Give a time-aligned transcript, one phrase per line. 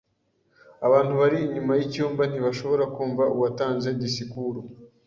[0.87, 4.59] Abantu bari inyuma yicyumba ntibashobora kumva uwatanze disikuru.